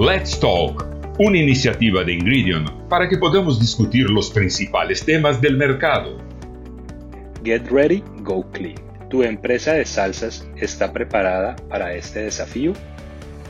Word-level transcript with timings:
Let's 0.00 0.38
Talk, 0.38 0.86
una 1.18 1.38
iniciativa 1.38 2.04
de 2.04 2.12
Ingredient 2.12 2.70
para 2.88 3.08
que 3.08 3.18
podamos 3.18 3.58
discutir 3.58 4.08
los 4.08 4.30
principales 4.30 5.04
temas 5.04 5.40
del 5.40 5.56
mercado. 5.56 6.18
Get 7.42 7.68
ready, 7.68 8.04
go 8.20 8.48
clean. 8.52 8.76
¿Tu 9.10 9.24
empresa 9.24 9.72
de 9.72 9.84
salsas 9.84 10.48
está 10.54 10.92
preparada 10.92 11.56
para 11.68 11.94
este 11.94 12.20
desafío? 12.20 12.74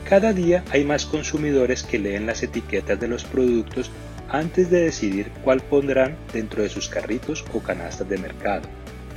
Cada 0.09 0.33
día 0.33 0.63
hay 0.71 0.83
más 0.83 1.05
consumidores 1.05 1.83
que 1.83 1.99
leen 1.99 2.25
las 2.25 2.41
etiquetas 2.41 2.99
de 2.99 3.07
los 3.07 3.25
productos 3.25 3.91
antes 4.27 4.71
de 4.71 4.81
decidir 4.85 5.29
cuál 5.43 5.59
pondrán 5.59 6.17
dentro 6.33 6.63
de 6.63 6.69
sus 6.69 6.89
carritos 6.89 7.45
o 7.53 7.59
canastas 7.59 8.09
de 8.09 8.17
mercado. 8.17 8.67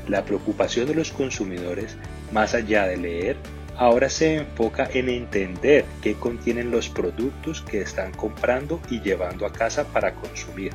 La 0.07 0.23
preocupación 0.27 0.87
de 0.87 0.97
los 0.97 1.11
consumidores, 1.11 1.97
más 2.31 2.53
allá 2.53 2.87
de 2.87 2.99
leer, 2.99 3.37
ahora 3.77 4.09
se 4.09 4.37
enfoca 4.37 4.89
en 4.93 5.09
entender 5.09 5.85
qué 6.03 6.15
contienen 6.15 6.71
los 6.71 6.89
productos 6.89 7.63
que 7.63 7.81
están 7.81 8.13
comprando 8.13 8.81
y 8.91 9.01
llevando 9.01 9.47
a 9.47 9.53
casa 9.53 9.85
para 9.85 10.15
consumir. 10.15 10.73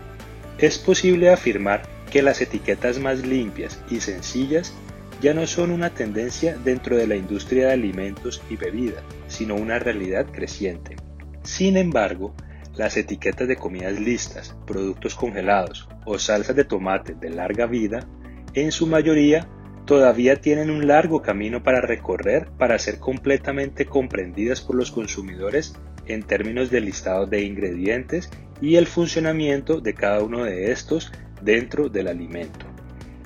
Es 0.57 0.77
posible 0.77 1.29
afirmar 1.29 1.83
que 2.11 2.21
las 2.21 2.41
etiquetas 2.41 2.99
más 2.99 3.25
limpias 3.25 3.79
y 3.89 3.99
sencillas 3.99 4.73
ya 5.21 5.33
no 5.33 5.47
son 5.47 5.71
una 5.71 5.89
tendencia 5.89 6.57
dentro 6.63 6.95
de 6.95 7.07
la 7.07 7.15
industria 7.15 7.67
de 7.67 7.73
alimentos 7.73 8.41
y 8.49 8.55
bebidas, 8.55 9.03
sino 9.27 9.55
una 9.55 9.79
realidad 9.79 10.27
creciente. 10.31 10.95
Sin 11.43 11.77
embargo, 11.77 12.35
las 12.75 12.97
etiquetas 12.97 13.47
de 13.47 13.55
comidas 13.55 13.99
listas, 13.99 14.55
productos 14.67 15.15
congelados 15.15 15.89
o 16.05 16.19
salsas 16.19 16.55
de 16.55 16.63
tomate 16.63 17.15
de 17.15 17.31
larga 17.31 17.65
vida, 17.65 18.07
en 18.53 18.71
su 18.71 18.85
mayoría 18.85 19.47
todavía 19.87 20.35
tienen 20.35 20.69
un 20.69 20.85
largo 20.85 21.23
camino 21.23 21.63
para 21.63 21.81
recorrer 21.81 22.49
para 22.59 22.77
ser 22.77 22.99
completamente 22.99 23.85
comprendidas 23.85 24.61
por 24.61 24.75
los 24.75 24.91
consumidores 24.91 25.73
en 26.05 26.23
términos 26.23 26.69
del 26.69 26.85
listado 26.85 27.25
de 27.25 27.41
ingredientes 27.41 28.29
y 28.61 28.75
el 28.75 28.85
funcionamiento 28.85 29.79
de 29.79 29.95
cada 29.95 30.21
uno 30.21 30.43
de 30.43 30.71
estos 30.71 31.11
dentro 31.41 31.89
del 31.89 32.09
alimento. 32.09 32.65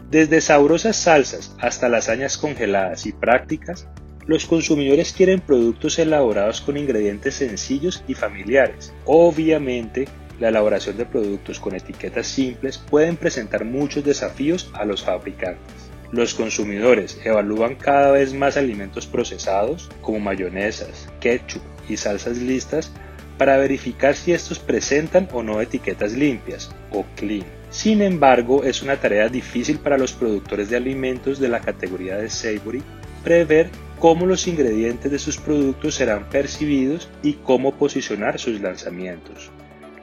Desde 0.10 0.40
sabrosas 0.40 0.98
salsas 0.98 1.56
hasta 1.60 1.90
lasañas 1.90 2.38
congeladas 2.38 3.06
y 3.06 3.12
prácticas, 3.12 3.88
los 4.28 4.46
consumidores 4.46 5.14
quieren 5.14 5.40
productos 5.40 5.98
elaborados 5.98 6.62
con 6.62 6.78
ingredientes 6.78 7.36
sencillos 7.36 8.04
y 8.08 8.14
familiares. 8.14 8.94
Obviamente, 9.06 10.08
la 10.40 10.50
elaboración 10.50 10.98
de 10.98 11.06
productos 11.06 11.60
con 11.60 11.76
etiquetas 11.76 12.28
simples 12.28 12.78
pueden 12.78 13.18
presentar 13.18 13.66
muchos 13.66 14.04
desafíos 14.04 14.70
a 14.74 14.86
los 14.86 15.04
fabricantes. 15.04 15.81
Los 16.12 16.34
consumidores 16.34 17.18
evalúan 17.24 17.76
cada 17.76 18.12
vez 18.12 18.34
más 18.34 18.58
alimentos 18.58 19.08
procesados 19.08 19.90
como 20.02 20.20
mayonesas, 20.20 21.08
ketchup 21.22 21.62
y 21.88 21.96
salsas 21.96 22.38
listas 22.38 22.92
para 23.38 23.58
verificar 23.58 24.16
si 24.16 24.34
estos 24.34 24.60
presentan 24.60 25.30
o 25.32 25.42
no 25.42 25.62
etiquetas 25.62 26.12
limpias 26.14 26.70
o 26.92 27.06
clean. 27.16 27.46
Sin 27.70 28.02
embargo, 28.02 28.66
es 28.66 28.82
una 28.82 28.98
tarea 28.98 29.30
difícil 29.30 29.80
para 29.80 29.98
los 29.98 30.12
productores 30.12 30.70
de 30.70 30.76
alimentos 30.76 31.40
de 31.40 31.48
la 31.48 31.62
categoría 31.62 32.18
de 32.18 32.30
savory 32.30 32.84
prever 33.24 33.70
cómo 33.98 34.26
los 34.26 34.48
ingredientes 34.48 35.12
de 35.12 35.20
sus 35.20 35.38
productos 35.38 35.96
serán 35.96 36.28
percibidos 36.30 37.10
y 37.24 37.34
cómo 37.34 37.76
posicionar 37.76 38.40
sus 38.40 38.60
lanzamientos. 38.60 39.52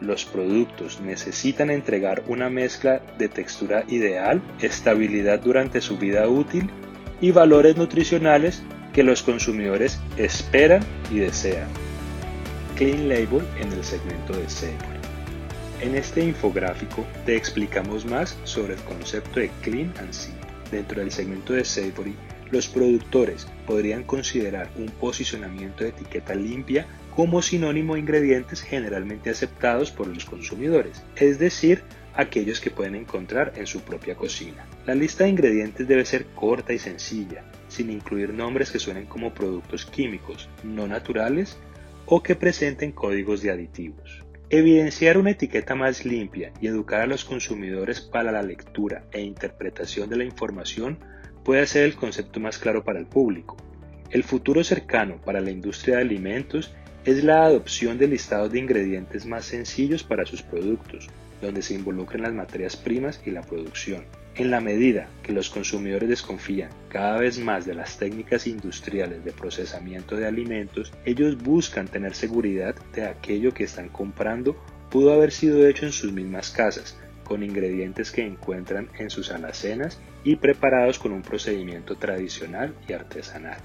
Los 0.00 0.24
productos 0.24 1.00
necesitan 1.00 1.70
entregar 1.70 2.22
una 2.28 2.48
mezcla 2.48 3.02
de 3.18 3.28
textura 3.28 3.84
ideal, 3.88 4.40
estabilidad 4.60 5.40
durante 5.40 5.80
su 5.80 5.98
vida 5.98 6.28
útil 6.28 6.70
y 7.20 7.32
valores 7.32 7.76
nutricionales 7.76 8.62
que 8.92 9.02
los 9.02 9.22
consumidores 9.22 9.98
esperan 10.16 10.82
y 11.10 11.18
desean. 11.18 11.68
Clean 12.76 13.08
Label 13.08 13.42
en 13.60 13.72
el 13.72 13.82
segmento 13.82 14.34
de 14.34 14.48
Savory. 14.48 14.98
En 15.80 15.96
este 15.96 16.24
infográfico 16.24 17.04
te 17.26 17.36
explicamos 17.36 18.06
más 18.06 18.38
sobre 18.44 18.74
el 18.74 18.80
concepto 18.80 19.40
de 19.40 19.50
Clean 19.62 19.92
and 19.98 20.12
Simple. 20.12 20.48
Dentro 20.70 21.00
del 21.00 21.10
segmento 21.10 21.54
de 21.54 21.64
Savory, 21.64 22.14
los 22.50 22.68
productores 22.68 23.46
podrían 23.66 24.04
considerar 24.04 24.70
un 24.76 24.86
posicionamiento 24.86 25.84
de 25.84 25.90
etiqueta 25.90 26.34
limpia 26.34 26.86
como 27.18 27.42
sinónimo 27.42 27.94
de 27.94 28.00
ingredientes 28.00 28.62
generalmente 28.62 29.28
aceptados 29.28 29.90
por 29.90 30.06
los 30.06 30.24
consumidores, 30.24 31.02
es 31.16 31.40
decir, 31.40 31.82
aquellos 32.14 32.60
que 32.60 32.70
pueden 32.70 32.94
encontrar 32.94 33.54
en 33.56 33.66
su 33.66 33.80
propia 33.80 34.14
cocina. 34.14 34.68
La 34.86 34.94
lista 34.94 35.24
de 35.24 35.30
ingredientes 35.30 35.88
debe 35.88 36.04
ser 36.04 36.26
corta 36.26 36.72
y 36.72 36.78
sencilla, 36.78 37.42
sin 37.66 37.90
incluir 37.90 38.32
nombres 38.32 38.70
que 38.70 38.78
suenen 38.78 39.06
como 39.06 39.34
productos 39.34 39.84
químicos, 39.84 40.48
no 40.62 40.86
naturales 40.86 41.58
o 42.06 42.22
que 42.22 42.36
presenten 42.36 42.92
códigos 42.92 43.42
de 43.42 43.50
aditivos. 43.50 44.24
Evidenciar 44.48 45.18
una 45.18 45.32
etiqueta 45.32 45.74
más 45.74 46.04
limpia 46.04 46.52
y 46.60 46.68
educar 46.68 47.00
a 47.00 47.08
los 47.08 47.24
consumidores 47.24 48.00
para 48.00 48.30
la 48.30 48.44
lectura 48.44 49.02
e 49.10 49.22
interpretación 49.22 50.08
de 50.08 50.18
la 50.18 50.24
información 50.24 51.00
puede 51.42 51.66
ser 51.66 51.82
el 51.82 51.96
concepto 51.96 52.38
más 52.38 52.58
claro 52.58 52.84
para 52.84 53.00
el 53.00 53.06
público. 53.06 53.56
El 54.08 54.22
futuro 54.22 54.62
cercano 54.62 55.20
para 55.20 55.40
la 55.40 55.50
industria 55.50 55.96
de 55.96 56.02
alimentos 56.02 56.72
es 57.08 57.24
la 57.24 57.46
adopción 57.46 57.96
de 57.96 58.06
listados 58.06 58.52
de 58.52 58.58
ingredientes 58.58 59.24
más 59.24 59.46
sencillos 59.46 60.02
para 60.02 60.26
sus 60.26 60.42
productos, 60.42 61.08
donde 61.40 61.62
se 61.62 61.72
involucren 61.72 62.20
las 62.20 62.34
materias 62.34 62.76
primas 62.76 63.18
y 63.24 63.30
la 63.30 63.40
producción. 63.40 64.04
En 64.34 64.50
la 64.50 64.60
medida 64.60 65.08
que 65.22 65.32
los 65.32 65.48
consumidores 65.48 66.10
desconfían 66.10 66.68
cada 66.90 67.16
vez 67.16 67.38
más 67.38 67.64
de 67.64 67.74
las 67.74 67.96
técnicas 67.96 68.46
industriales 68.46 69.24
de 69.24 69.32
procesamiento 69.32 70.16
de 70.16 70.26
alimentos, 70.26 70.92
ellos 71.06 71.42
buscan 71.42 71.88
tener 71.88 72.14
seguridad 72.14 72.74
de 72.94 73.06
aquello 73.06 73.54
que 73.54 73.64
están 73.64 73.88
comprando 73.88 74.54
pudo 74.90 75.14
haber 75.14 75.32
sido 75.32 75.66
hecho 75.66 75.86
en 75.86 75.92
sus 75.92 76.12
mismas 76.12 76.50
casas, 76.50 76.94
con 77.24 77.42
ingredientes 77.42 78.10
que 78.10 78.26
encuentran 78.26 78.86
en 78.98 79.08
sus 79.08 79.30
alacenas 79.30 79.98
y 80.24 80.36
preparados 80.36 80.98
con 80.98 81.12
un 81.12 81.22
procedimiento 81.22 81.96
tradicional 81.96 82.74
y 82.86 82.92
artesanal. 82.92 83.56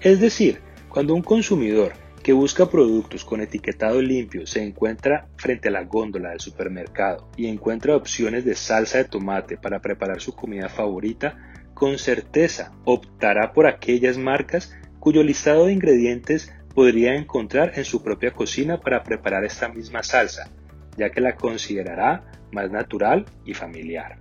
Es 0.00 0.20
decir, 0.20 0.60
cuando 0.88 1.14
un 1.14 1.22
consumidor 1.22 2.05
que 2.26 2.32
busca 2.32 2.68
productos 2.68 3.24
con 3.24 3.40
etiquetado 3.40 4.02
limpio 4.02 4.48
se 4.48 4.60
encuentra 4.60 5.28
frente 5.36 5.68
a 5.68 5.70
la 5.70 5.84
góndola 5.84 6.30
del 6.30 6.40
supermercado 6.40 7.30
y 7.36 7.46
encuentra 7.46 7.94
opciones 7.94 8.44
de 8.44 8.56
salsa 8.56 8.98
de 8.98 9.04
tomate 9.04 9.56
para 9.56 9.80
preparar 9.80 10.20
su 10.20 10.34
comida 10.34 10.68
favorita, 10.68 11.38
con 11.72 11.98
certeza 11.98 12.72
optará 12.84 13.52
por 13.52 13.68
aquellas 13.68 14.18
marcas 14.18 14.76
cuyo 14.98 15.22
listado 15.22 15.66
de 15.66 15.74
ingredientes 15.74 16.52
podría 16.74 17.14
encontrar 17.14 17.74
en 17.76 17.84
su 17.84 18.02
propia 18.02 18.32
cocina 18.32 18.80
para 18.80 19.04
preparar 19.04 19.44
esta 19.44 19.68
misma 19.68 20.02
salsa, 20.02 20.50
ya 20.96 21.10
que 21.10 21.20
la 21.20 21.36
considerará 21.36 22.24
más 22.50 22.72
natural 22.72 23.24
y 23.44 23.54
familiar. 23.54 24.18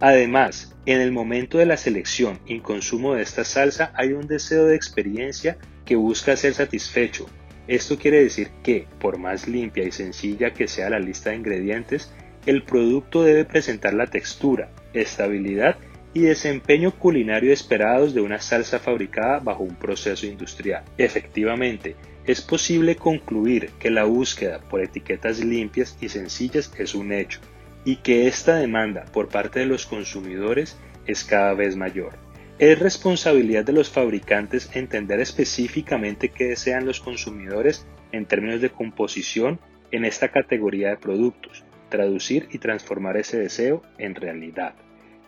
Además, 0.00 0.74
en 0.86 1.02
el 1.02 1.12
momento 1.12 1.58
de 1.58 1.66
la 1.66 1.76
selección 1.76 2.40
y 2.46 2.60
consumo 2.60 3.16
de 3.16 3.22
esta 3.22 3.44
salsa 3.44 3.92
hay 3.96 4.14
un 4.14 4.26
deseo 4.26 4.64
de 4.64 4.76
experiencia 4.76 5.58
que 5.84 5.96
busca 5.96 6.36
ser 6.36 6.54
satisfecho. 6.54 7.26
Esto 7.68 7.96
quiere 7.96 8.22
decir 8.22 8.48
que, 8.62 8.86
por 8.98 9.18
más 9.18 9.46
limpia 9.46 9.84
y 9.84 9.92
sencilla 9.92 10.52
que 10.52 10.68
sea 10.68 10.90
la 10.90 10.98
lista 10.98 11.30
de 11.30 11.36
ingredientes, 11.36 12.12
el 12.46 12.64
producto 12.64 13.22
debe 13.22 13.44
presentar 13.44 13.94
la 13.94 14.06
textura, 14.06 14.70
estabilidad 14.92 15.76
y 16.14 16.20
desempeño 16.20 16.90
culinario 16.90 17.52
esperados 17.52 18.14
de 18.14 18.20
una 18.20 18.40
salsa 18.40 18.78
fabricada 18.78 19.38
bajo 19.38 19.62
un 19.62 19.76
proceso 19.76 20.26
industrial. 20.26 20.82
Efectivamente, 20.98 21.96
es 22.26 22.40
posible 22.40 22.96
concluir 22.96 23.70
que 23.78 23.90
la 23.90 24.04
búsqueda 24.04 24.60
por 24.60 24.80
etiquetas 24.80 25.40
limpias 25.40 25.96
y 26.00 26.08
sencillas 26.08 26.72
es 26.78 26.94
un 26.94 27.12
hecho, 27.12 27.40
y 27.84 27.96
que 27.96 28.26
esta 28.26 28.56
demanda 28.56 29.04
por 29.12 29.28
parte 29.28 29.60
de 29.60 29.66
los 29.66 29.86
consumidores 29.86 30.76
es 31.06 31.24
cada 31.24 31.54
vez 31.54 31.76
mayor. 31.76 32.12
Es 32.62 32.78
responsabilidad 32.78 33.64
de 33.64 33.72
los 33.72 33.90
fabricantes 33.90 34.70
entender 34.76 35.18
específicamente 35.18 36.28
qué 36.28 36.44
desean 36.44 36.86
los 36.86 37.00
consumidores 37.00 37.88
en 38.12 38.24
términos 38.24 38.60
de 38.60 38.70
composición 38.70 39.58
en 39.90 40.04
esta 40.04 40.28
categoría 40.28 40.90
de 40.90 40.96
productos, 40.96 41.64
traducir 41.88 42.46
y 42.52 42.58
transformar 42.58 43.16
ese 43.16 43.36
deseo 43.36 43.82
en 43.98 44.14
realidad. 44.14 44.76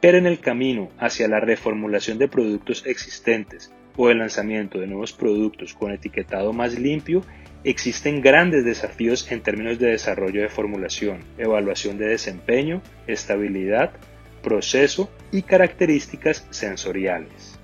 Pero 0.00 0.18
en 0.18 0.26
el 0.26 0.38
camino 0.38 0.90
hacia 0.96 1.26
la 1.26 1.40
reformulación 1.40 2.18
de 2.18 2.28
productos 2.28 2.86
existentes 2.86 3.72
o 3.96 4.10
el 4.10 4.18
lanzamiento 4.18 4.78
de 4.78 4.86
nuevos 4.86 5.12
productos 5.12 5.74
con 5.74 5.90
etiquetado 5.90 6.52
más 6.52 6.78
limpio, 6.78 7.24
existen 7.64 8.20
grandes 8.20 8.64
desafíos 8.64 9.32
en 9.32 9.40
términos 9.40 9.80
de 9.80 9.88
desarrollo 9.88 10.40
de 10.40 10.48
formulación, 10.48 11.24
evaluación 11.36 11.98
de 11.98 12.06
desempeño, 12.06 12.80
estabilidad, 13.08 13.90
proceso 14.44 15.10
y 15.32 15.42
características 15.42 16.46
sensoriales. 16.50 17.58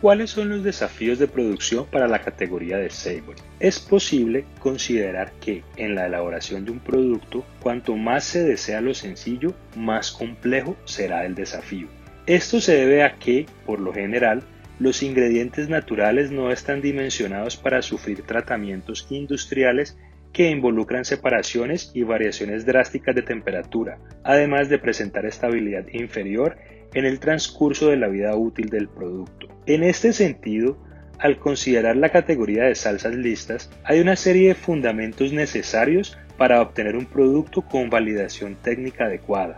¿Cuáles 0.00 0.28
son 0.28 0.50
los 0.50 0.62
desafíos 0.62 1.18
de 1.18 1.28
producción 1.28 1.86
para 1.86 2.06
la 2.06 2.20
categoría 2.20 2.76
de 2.76 2.90
Savory? 2.90 3.40
Es 3.58 3.78
posible 3.80 4.44
considerar 4.58 5.32
que 5.40 5.62
en 5.76 5.94
la 5.94 6.06
elaboración 6.06 6.66
de 6.66 6.72
un 6.72 6.80
producto, 6.80 7.42
cuanto 7.62 7.96
más 7.96 8.24
se 8.24 8.42
desea 8.42 8.82
lo 8.82 8.92
sencillo, 8.92 9.54
más 9.76 10.12
complejo 10.12 10.76
será 10.84 11.24
el 11.24 11.34
desafío. 11.34 11.88
Esto 12.26 12.60
se 12.60 12.74
debe 12.74 13.02
a 13.02 13.14
que, 13.14 13.46
por 13.64 13.80
lo 13.80 13.94
general, 13.94 14.42
los 14.78 15.02
ingredientes 15.02 15.70
naturales 15.70 16.30
no 16.30 16.50
están 16.50 16.82
dimensionados 16.82 17.56
para 17.56 17.80
sufrir 17.80 18.22
tratamientos 18.22 19.06
industriales 19.08 19.96
que 20.34 20.50
involucran 20.50 21.04
separaciones 21.04 21.92
y 21.94 22.02
variaciones 22.02 22.66
drásticas 22.66 23.14
de 23.14 23.22
temperatura, 23.22 23.98
además 24.24 24.68
de 24.68 24.78
presentar 24.78 25.24
estabilidad 25.24 25.86
inferior 25.92 26.58
en 26.92 27.04
el 27.06 27.20
transcurso 27.20 27.88
de 27.88 27.96
la 27.96 28.08
vida 28.08 28.34
útil 28.36 28.68
del 28.68 28.88
producto. 28.88 29.46
En 29.64 29.84
este 29.84 30.12
sentido, 30.12 30.76
al 31.20 31.38
considerar 31.38 31.96
la 31.96 32.08
categoría 32.08 32.64
de 32.64 32.74
salsas 32.74 33.14
listas, 33.14 33.70
hay 33.84 34.00
una 34.00 34.16
serie 34.16 34.48
de 34.48 34.54
fundamentos 34.56 35.32
necesarios 35.32 36.18
para 36.36 36.60
obtener 36.60 36.96
un 36.96 37.06
producto 37.06 37.62
con 37.62 37.88
validación 37.88 38.56
técnica 38.56 39.04
adecuada. 39.04 39.56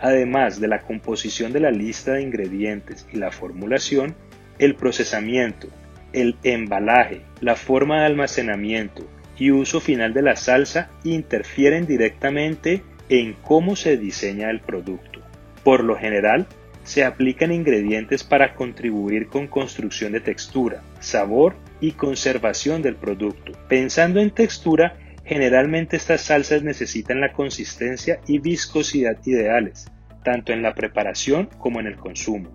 Además 0.00 0.60
de 0.60 0.68
la 0.68 0.80
composición 0.80 1.52
de 1.52 1.60
la 1.60 1.70
lista 1.70 2.14
de 2.14 2.22
ingredientes 2.22 3.06
y 3.12 3.18
la 3.18 3.30
formulación, 3.30 4.14
el 4.58 4.76
procesamiento, 4.76 5.68
el 6.14 6.36
embalaje, 6.42 7.20
la 7.42 7.54
forma 7.54 8.00
de 8.00 8.06
almacenamiento, 8.06 9.06
y 9.38 9.50
uso 9.50 9.80
final 9.80 10.14
de 10.14 10.22
la 10.22 10.36
salsa 10.36 10.90
interfieren 11.04 11.86
directamente 11.86 12.82
en 13.08 13.34
cómo 13.34 13.76
se 13.76 13.96
diseña 13.96 14.50
el 14.50 14.60
producto. 14.60 15.20
Por 15.62 15.84
lo 15.84 15.96
general, 15.96 16.46
se 16.84 17.04
aplican 17.04 17.52
ingredientes 17.52 18.22
para 18.22 18.54
contribuir 18.54 19.26
con 19.26 19.48
construcción 19.48 20.12
de 20.12 20.20
textura, 20.20 20.82
sabor 21.00 21.56
y 21.80 21.92
conservación 21.92 22.80
del 22.80 22.94
producto. 22.94 23.52
Pensando 23.68 24.20
en 24.20 24.30
textura, 24.30 24.96
generalmente 25.24 25.96
estas 25.96 26.20
salsas 26.20 26.62
necesitan 26.62 27.20
la 27.20 27.32
consistencia 27.32 28.20
y 28.28 28.38
viscosidad 28.38 29.18
ideales, 29.26 29.90
tanto 30.24 30.52
en 30.52 30.62
la 30.62 30.74
preparación 30.74 31.48
como 31.58 31.80
en 31.80 31.88
el 31.88 31.96
consumo. 31.96 32.50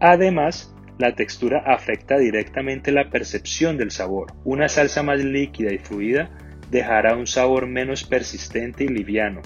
Además, 0.00 0.74
la 0.98 1.14
textura 1.14 1.62
afecta 1.64 2.18
directamente 2.18 2.90
la 2.90 3.08
percepción 3.08 3.78
del 3.78 3.92
sabor. 3.92 4.32
Una 4.44 4.68
salsa 4.68 5.02
más 5.02 5.22
líquida 5.24 5.72
y 5.72 5.78
fluida 5.78 6.28
dejará 6.70 7.16
un 7.16 7.26
sabor 7.26 7.66
menos 7.66 8.04
persistente 8.04 8.84
y 8.84 8.88
liviano, 8.88 9.40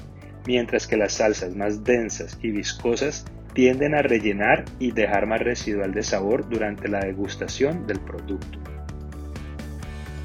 mientras 0.46 0.87
que 0.87 0.96
las 0.96 1.12
salsas 1.12 1.54
más 1.54 1.84
densas 1.84 2.38
y 2.43 2.50
viscosas 2.50 3.26
tienden 3.52 3.94
a 3.94 4.02
rellenar 4.02 4.64
y 4.78 4.93
dejar 4.93 5.26
más 5.26 5.40
residual 5.40 5.93
de 5.93 6.02
sabor 6.02 6.49
durante 6.49 6.88
la 6.88 7.00
degustación 7.00 7.87
del 7.87 8.00
producto. 8.00 8.58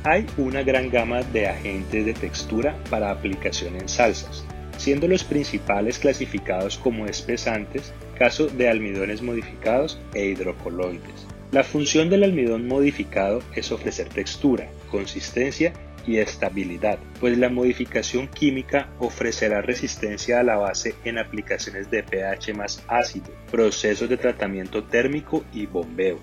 Hay 0.04 0.26
una 0.38 0.64
gran 0.64 0.90
gama 0.90 1.22
de 1.22 1.48
agentes 1.48 2.06
de 2.06 2.14
textura 2.14 2.78
para 2.90 3.12
aplicación 3.12 3.76
en 3.76 3.90
salsas, 3.90 4.46
siendo 4.78 5.10
los 5.10 5.26
principales 5.26 6.00
clasificados 6.00 6.78
como 6.78 7.06
espesantes, 7.06 7.94
caso 8.18 8.48
de 8.48 8.70
almidones 8.70 9.22
modificados 9.22 10.00
e 10.14 10.26
hidrocoloides. 10.26 11.28
La 11.52 11.64
función 11.64 12.10
del 12.10 12.24
almidón 12.24 12.68
modificado 12.68 13.42
es 13.56 13.72
ofrecer 13.72 14.10
textura, 14.10 14.68
consistencia 14.92 15.74
y 16.06 16.18
estabilidad, 16.18 17.00
pues 17.20 17.38
la 17.38 17.50
modificación 17.50 18.28
química 18.28 18.90
ofrecerá 19.00 19.62
resistencia 19.62 20.40
a 20.40 20.44
la 20.44 20.58
base 20.58 20.96
en 21.04 21.18
aplicaciones 21.18 21.92
de 21.92 22.04
pH 22.04 22.54
más 22.54 22.84
ácido, 22.88 23.28
procesos 23.52 24.10
de 24.10 24.18
tratamiento 24.18 24.84
térmico 24.84 25.44
y 25.54 25.66
bombeo. 25.66 26.20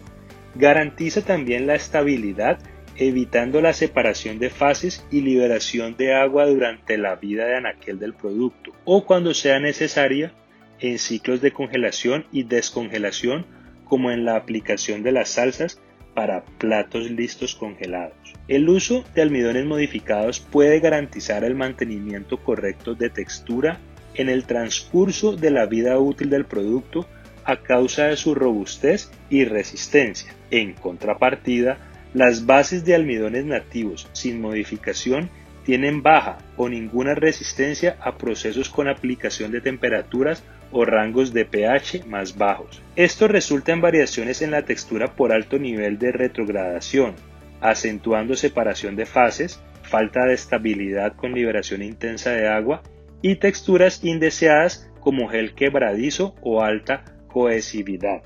Garantiza 0.55 1.23
también 1.23 1.67
la 1.67 1.75
estabilidad 1.75 2.59
evitando 2.97 3.61
la 3.61 3.73
separación 3.73 4.39
de 4.39 4.51
fases 4.51 5.05
y 5.11 5.21
liberación 5.21 5.97
de 5.97 6.15
agua 6.15 6.47
durante 6.47 6.97
la 6.97 7.17
vida 7.17 7.45
de 7.47 7.57
anaquel 7.57 7.99
del 7.99 8.15
producto 8.15 8.73
o 8.85 9.05
cuando 9.05 9.35
sea 9.35 9.59
necesaria 9.59 10.33
en 10.81 10.99
ciclos 10.99 11.41
de 11.41 11.53
congelación 11.53 12.27
y 12.33 12.45
descongelación 12.45 13.47
como 13.85 14.11
en 14.11 14.25
la 14.25 14.37
aplicación 14.37 15.03
de 15.03 15.13
las 15.13 15.31
salsas 15.31 15.81
para 16.15 16.45
platos 16.45 17.11
listos 17.11 17.55
congelados. 17.55 18.17
El 18.49 18.69
uso 18.69 19.05
de 19.15 19.23
almidones 19.23 19.67
modificados 19.67 20.41
puede 20.41 20.81
garantizar 20.81 21.45
el 21.45 21.55
mantenimiento 21.55 22.39
correcto 22.43 22.95
de 22.95 23.11
textura 23.11 23.81
en 24.15 24.29
el 24.29 24.45
transcurso 24.45 25.35
de 25.37 25.51
la 25.51 25.67
vida 25.67 25.99
útil 25.99 26.31
del 26.31 26.45
producto 26.45 27.07
a 27.45 27.57
causa 27.57 28.07
de 28.07 28.17
su 28.17 28.35
robustez 28.35 29.11
y 29.29 29.45
resistencia. 29.45 30.35
En 30.51 30.73
contrapartida, 30.75 31.79
las 32.15 32.47
bases 32.47 32.85
de 32.85 32.95
almidones 32.95 33.45
nativos 33.45 34.09
sin 34.13 34.41
modificación 34.41 35.29
tienen 35.65 36.03
baja 36.03 36.39
o 36.57 36.69
ninguna 36.69 37.15
resistencia 37.15 37.97
a 38.01 38.17
procesos 38.17 38.69
con 38.69 38.89
aplicación 38.89 39.51
de 39.51 39.61
temperaturas 39.61 40.45
o 40.71 40.85
rangos 40.85 41.33
de 41.33 41.45
pH 41.45 42.05
más 42.07 42.37
bajos. 42.37 42.83
Esto 42.97 43.29
resulta 43.29 43.73
en 43.73 43.81
variaciones 43.81 44.43
en 44.43 44.51
la 44.51 44.63
textura 44.63 45.15
por 45.15 45.33
alto 45.33 45.59
nivel 45.59 45.99
de 45.99 46.13
retrogradación, 46.13 47.15
acentuando 47.61 48.37
separación 48.37 48.97
de 48.97 49.07
fases, 49.07 49.61
falta 49.83 50.25
de 50.27 50.35
estabilidad 50.35 51.15
con 51.17 51.33
liberación 51.33 51.83
intensa 51.83 52.31
de 52.31 52.49
agua 52.49 52.83
y 53.23 53.37
texturas 53.37 54.05
indeseadas 54.05 54.91
como 55.01 55.29
gel 55.29 55.55
quebradizo 55.55 56.35
o 56.43 56.63
alta 56.63 57.05
cohesividad. 57.29 58.23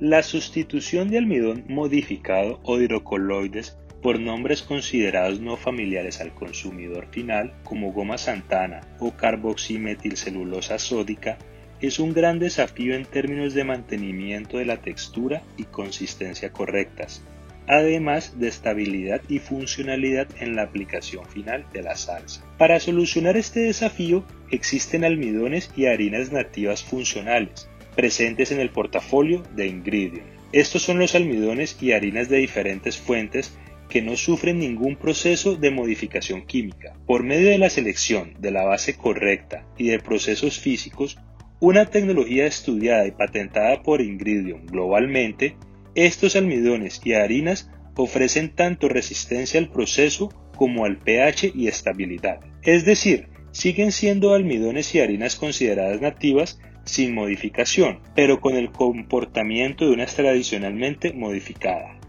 La 0.00 0.22
sustitución 0.22 1.10
de 1.10 1.18
almidón 1.18 1.64
modificado 1.68 2.60
o 2.64 2.80
hidrocoloides 2.80 3.78
por 4.04 4.20
nombres 4.20 4.60
considerados 4.60 5.40
no 5.40 5.56
familiares 5.56 6.20
al 6.20 6.34
consumidor 6.34 7.06
final, 7.10 7.54
como 7.64 7.90
goma 7.90 8.18
santana 8.18 8.82
o 8.98 9.12
carboximetilcelulosa 9.12 10.78
sódica, 10.78 11.38
es 11.80 11.98
un 11.98 12.12
gran 12.12 12.38
desafío 12.38 12.94
en 12.96 13.06
términos 13.06 13.54
de 13.54 13.64
mantenimiento 13.64 14.58
de 14.58 14.66
la 14.66 14.76
textura 14.76 15.42
y 15.56 15.64
consistencia 15.64 16.52
correctas, 16.52 17.24
además 17.66 18.38
de 18.38 18.48
estabilidad 18.48 19.22
y 19.26 19.38
funcionalidad 19.38 20.28
en 20.38 20.54
la 20.54 20.64
aplicación 20.64 21.24
final 21.24 21.64
de 21.72 21.82
la 21.82 21.96
salsa. 21.96 22.44
Para 22.58 22.80
solucionar 22.80 23.38
este 23.38 23.60
desafío 23.60 24.22
existen 24.50 25.04
almidones 25.04 25.70
y 25.78 25.86
harinas 25.86 26.30
nativas 26.30 26.82
funcionales, 26.82 27.70
presentes 27.96 28.52
en 28.52 28.60
el 28.60 28.68
portafolio 28.68 29.42
de 29.56 29.66
Ingredient. 29.66 30.26
Estos 30.52 30.82
son 30.82 30.98
los 30.98 31.14
almidones 31.14 31.78
y 31.80 31.92
harinas 31.92 32.28
de 32.28 32.36
diferentes 32.36 32.98
fuentes 32.98 33.56
que 33.94 34.02
no 34.02 34.16
sufren 34.16 34.58
ningún 34.58 34.96
proceso 34.96 35.54
de 35.54 35.70
modificación 35.70 36.44
química. 36.46 36.94
Por 37.06 37.22
medio 37.22 37.50
de 37.50 37.58
la 37.58 37.70
selección 37.70 38.34
de 38.40 38.50
la 38.50 38.64
base 38.64 38.96
correcta 38.96 39.68
y 39.78 39.86
de 39.86 40.00
procesos 40.00 40.58
físicos, 40.58 41.16
una 41.60 41.86
tecnología 41.86 42.44
estudiada 42.44 43.06
y 43.06 43.12
patentada 43.12 43.84
por 43.84 44.00
Ingredient 44.00 44.68
globalmente, 44.68 45.54
estos 45.94 46.34
almidones 46.34 47.00
y 47.04 47.12
harinas 47.12 47.70
ofrecen 47.94 48.56
tanto 48.56 48.88
resistencia 48.88 49.60
al 49.60 49.70
proceso 49.70 50.28
como 50.56 50.86
al 50.86 50.98
pH 50.98 51.52
y 51.54 51.68
estabilidad. 51.68 52.40
Es 52.64 52.84
decir, 52.84 53.28
siguen 53.52 53.92
siendo 53.92 54.34
almidones 54.34 54.92
y 54.96 55.02
harinas 55.02 55.36
consideradas 55.36 56.00
nativas 56.00 56.58
sin 56.84 57.14
modificación, 57.14 58.00
pero 58.16 58.40
con 58.40 58.56
el 58.56 58.72
comportamiento 58.72 59.84
de 59.84 59.92
unas 59.92 60.16
tradicionalmente 60.16 61.12
modificada. 61.12 62.00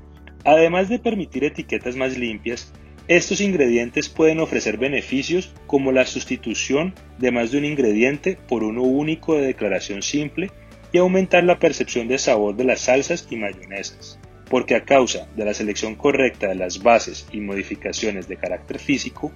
Además 0.45 0.89
de 0.89 0.99
permitir 0.99 1.43
etiquetas 1.43 1.95
más 1.95 2.17
limpias, 2.17 2.71
estos 3.07 3.41
ingredientes 3.41 4.09
pueden 4.09 4.39
ofrecer 4.39 4.77
beneficios 4.77 5.53
como 5.65 5.91
la 5.91 6.05
sustitución 6.05 6.93
de 7.17 7.31
más 7.31 7.51
de 7.51 7.57
un 7.57 7.65
ingrediente 7.65 8.37
por 8.47 8.63
uno 8.63 8.83
único 8.83 9.35
de 9.35 9.47
declaración 9.47 10.03
simple 10.03 10.51
y 10.91 10.99
aumentar 10.99 11.43
la 11.43 11.57
percepción 11.57 12.07
de 12.07 12.19
sabor 12.19 12.55
de 12.55 12.63
las 12.63 12.81
salsas 12.81 13.27
y 13.29 13.37
mayonesas, 13.37 14.19
porque 14.47 14.75
a 14.75 14.85
causa 14.85 15.27
de 15.35 15.45
la 15.45 15.53
selección 15.55 15.95
correcta 15.95 16.47
de 16.47 16.55
las 16.55 16.81
bases 16.81 17.27
y 17.31 17.39
modificaciones 17.39 18.27
de 18.27 18.37
carácter 18.37 18.77
físico, 18.77 19.31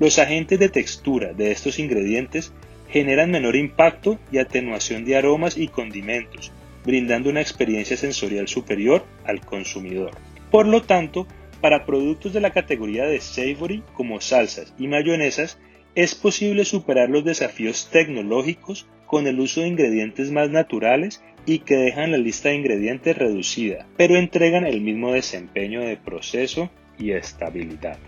los 0.00 0.18
agentes 0.18 0.58
de 0.58 0.70
textura 0.70 1.34
de 1.34 1.52
estos 1.52 1.78
ingredientes 1.78 2.52
generan 2.88 3.30
menor 3.30 3.54
impacto 3.54 4.18
y 4.32 4.38
atenuación 4.38 5.04
de 5.04 5.16
aromas 5.16 5.58
y 5.58 5.68
condimentos, 5.68 6.52
brindando 6.84 7.28
una 7.28 7.42
experiencia 7.42 7.96
sensorial 7.98 8.48
superior 8.48 9.04
al 9.24 9.40
consumidor. 9.40 10.12
Por 10.54 10.68
lo 10.68 10.82
tanto, 10.82 11.26
para 11.60 11.84
productos 11.84 12.32
de 12.32 12.40
la 12.40 12.52
categoría 12.52 13.06
de 13.06 13.20
savory 13.20 13.82
como 13.92 14.20
salsas 14.20 14.72
y 14.78 14.86
mayonesas, 14.86 15.58
es 15.96 16.14
posible 16.14 16.64
superar 16.64 17.10
los 17.10 17.24
desafíos 17.24 17.88
tecnológicos 17.90 18.86
con 19.04 19.26
el 19.26 19.40
uso 19.40 19.62
de 19.62 19.66
ingredientes 19.66 20.30
más 20.30 20.50
naturales 20.50 21.24
y 21.44 21.58
que 21.58 21.74
dejan 21.74 22.12
la 22.12 22.18
lista 22.18 22.50
de 22.50 22.54
ingredientes 22.54 23.18
reducida, 23.18 23.88
pero 23.96 24.14
entregan 24.14 24.64
el 24.64 24.80
mismo 24.80 25.12
desempeño 25.12 25.80
de 25.80 25.96
proceso 25.96 26.70
y 27.00 27.10
estabilidad. 27.10 27.98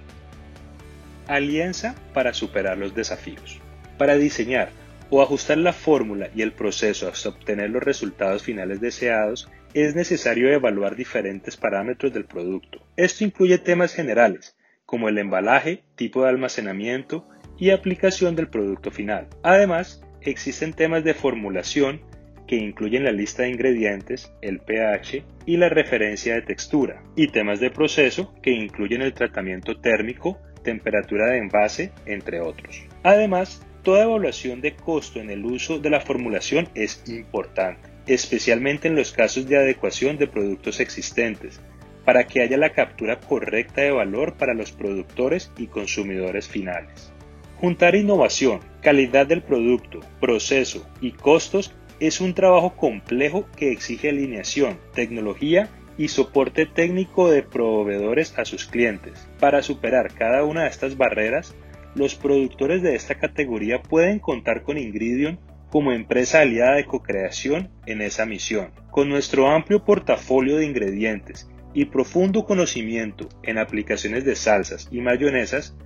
Alianza 1.27 1.97
para 2.15 2.33
superar 2.33 2.79
los 2.79 2.95
desafíos. 2.95 3.59
Para 3.99 4.17
diseñar 4.17 4.71
o 5.11 5.23
ajustar 5.23 5.59
la 5.59 5.73
fórmula 5.73 6.31
y 6.35 6.43
el 6.43 6.53
proceso 6.53 7.09
hasta 7.09 7.29
obtener 7.29 7.71
los 7.71 7.83
resultados 7.83 8.43
finales 8.43 8.81
deseados, 8.81 9.49
es 9.75 9.95
necesario 9.95 10.51
evaluar 10.51 10.97
diferentes 10.97 11.57
parámetros 11.57 12.13
del 12.13 12.25
producto. 12.25 12.81
Esto 12.97 13.25
incluye 13.25 13.59
temas 13.59 13.93
generales, 13.95 14.57
como 14.85 15.09
el 15.09 15.19
embalaje, 15.19 15.83
tipo 15.97 16.23
de 16.23 16.31
almacenamiento 16.31 17.29
y 17.59 17.71
aplicación 17.71 18.37
del 18.37 18.49
producto 18.49 18.91
final. 18.91 19.29
Además, 19.43 20.03
existen 20.23 20.73
temas 20.73 21.05
de 21.05 21.15
formulación 21.15 22.01
que 22.47 22.57
incluyen 22.57 23.05
la 23.05 23.13
lista 23.13 23.43
de 23.43 23.51
ingredientes, 23.51 24.33
el 24.41 24.61
pH 24.61 25.25
y 25.47 25.57
la 25.57 25.69
referencia 25.69 26.35
de 26.35 26.43
textura, 26.43 27.03
y 27.17 27.29
temas 27.29 27.61
de 27.61 27.71
proceso 27.71 28.33
que 28.43 28.53
incluyen 28.53 29.03
el 29.03 29.15
tratamiento 29.15 29.81
térmico, 29.81 30.39
temperatura 30.63 31.27
de 31.27 31.39
envase, 31.39 31.93
entre 32.07 32.41
otros. 32.41 32.83
Además, 33.03 33.67
toda 33.87 34.03
evaluación 34.03 34.61
de 34.63 34.75
costo 34.75 35.21
en 35.21 35.31
el 35.31 35.45
uso 35.45 35.79
de 35.79 35.91
la 35.91 36.01
formulación 36.01 36.69
es 36.75 37.05
importante, 37.07 37.89
especialmente 38.09 38.89
en 38.89 38.97
los 38.97 39.13
casos 39.13 39.47
de 39.47 39.59
adecuación 39.59 40.19
de 40.19 40.27
productos 40.27 40.81
existentes, 40.81 41.61
para 42.05 42.27
que 42.27 42.43
haya 42.43 42.57
la 42.57 42.73
captura 42.73 43.21
correcta 43.21 43.83
de 43.83 43.93
valor 43.93 44.35
para 44.35 44.55
los 44.55 44.73
productores 44.73 45.53
y 45.57 45.69
consumidores 45.69 46.49
finales. 46.49 47.13
Juntar 47.61 47.95
innovación, 47.95 48.59
calidad 48.83 49.29
del 49.29 49.43
producto, 49.43 50.01
proceso 50.21 50.85
y 51.01 51.13
costos 51.13 51.73
es 52.01 52.21
un 52.21 52.35
trabajo 52.35 52.75
complejo 52.75 53.47
que 53.57 53.71
exige 53.71 54.09
alineación, 54.09 54.81
tecnología 54.95 55.71
y 55.97 56.09
soporte 56.09 56.67
técnico 56.67 57.31
de 57.31 57.45
proveedores 57.45 58.37
a 58.37 58.47
sus 58.47 58.67
clientes. 58.67 59.29
Para 59.39 59.63
superar 59.63 60.13
cada 60.13 60.43
una 60.43 60.65
de 60.65 60.71
estas 60.71 60.97
barreras, 60.97 61.55
los 61.97 62.15
productores 62.15 62.83
de 62.83 62.95
esta 62.95 63.15
categoría 63.17 63.83
pueden 63.83 64.19
contar 64.19 64.63
con 64.63 64.77
Ingridion 64.77 65.41
como 65.71 65.93
empresa 65.93 66.41
aliada 66.41 66.77
de 66.77 66.85
co-creación 66.85 67.71
en 67.87 68.03
esa 68.03 68.27
misión. 68.27 68.71
Con 68.91 69.09
nuestro 69.09 69.49
amplio 69.49 69.85
portafolio 69.85 70.59
de 70.59 70.67
ingredientes 70.67 71.49
y 71.73 71.87
profundo 71.87 72.45
conocimiento 72.45 73.29
en 73.43 73.59
aplicaciones 73.59 74.25
de 74.25 74.37
salsas 74.37 74.89
y 74.91 75.01
mayonesas, 75.01 75.77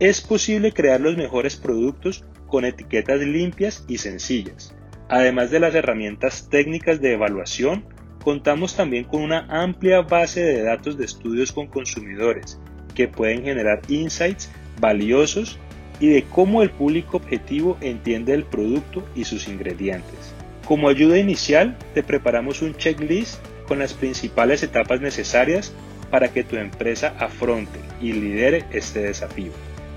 es 0.00 0.20
posible 0.20 0.72
crear 0.72 1.00
los 1.00 1.16
mejores 1.16 1.56
productos 1.56 2.24
con 2.48 2.64
etiquetas 2.64 3.20
limpias 3.20 3.84
y 3.86 3.98
sencillas. 3.98 4.74
Además 5.08 5.50
de 5.50 5.60
las 5.60 5.74
herramientas 5.74 6.48
técnicas 6.50 7.00
de 7.00 7.12
evaluación, 7.12 7.84
contamos 8.22 8.76
también 8.76 9.04
con 9.04 9.22
una 9.22 9.46
amplia 9.48 10.02
base 10.02 10.42
de 10.42 10.62
datos 10.62 10.98
de 10.98 11.04
estudios 11.04 11.52
con 11.52 11.68
consumidores 11.68 12.60
que 12.94 13.08
pueden 13.08 13.44
generar 13.44 13.80
insights 13.88 14.50
valiosos 14.80 15.58
y 16.00 16.08
de 16.08 16.24
cómo 16.24 16.62
el 16.62 16.70
público 16.70 17.18
objetivo 17.18 17.76
entiende 17.80 18.32
el 18.34 18.44
producto 18.44 19.06
y 19.14 19.24
sus 19.24 19.48
ingredientes. 19.48 20.34
Como 20.64 20.88
ayuda 20.88 21.18
inicial, 21.18 21.76
te 21.94 22.02
preparamos 22.02 22.62
un 22.62 22.74
checklist 22.74 23.44
con 23.66 23.78
las 23.78 23.92
principales 23.92 24.62
etapas 24.62 25.00
necesarias 25.00 25.72
para 26.10 26.32
que 26.32 26.42
tu 26.42 26.56
empresa 26.56 27.14
afronte 27.18 27.78
y 28.00 28.12
lidere 28.12 28.64
este 28.72 29.00
desafío. 29.00 29.52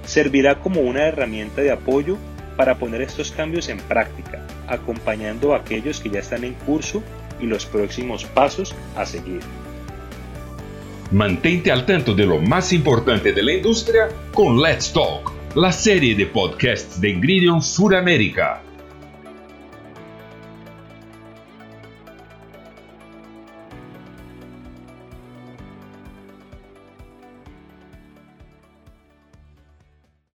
Servirá 0.06 0.60
como 0.60 0.82
una 0.82 1.08
herramienta 1.08 1.62
de 1.62 1.72
apoyo 1.72 2.18
para 2.58 2.78
poner 2.78 3.02
estos 3.02 3.32
cambios 3.32 3.70
en 3.70 3.78
práctica, 3.78 4.46
acompañando 4.68 5.54
a 5.54 5.60
aquellos 5.60 6.00
que 6.00 6.10
ya 6.10 6.20
están 6.20 6.44
en 6.44 6.54
curso 6.54 7.02
y 7.40 7.46
los 7.46 7.66
próximos 7.66 8.26
pasos 8.26 8.76
a 8.96 9.06
seguir. 9.06 9.42
Mantente 11.14 11.72
al 11.72 11.86
tanto 11.86 12.16
de 12.16 12.26
lo 12.26 12.40
más 12.40 12.74
importante 12.74 13.34
de 13.34 13.44
la 13.44 13.54
industria 13.54 14.10
con 14.34 14.60
Let's 14.60 14.92
Talk, 14.92 15.32
la 15.56 15.72
serie 15.72 16.16
de 16.16 16.26
podcasts 16.26 17.00
de 17.00 17.12
Ingredients 17.12 17.68
Suramérica 17.68 18.64